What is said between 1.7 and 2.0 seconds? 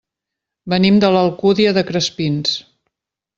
de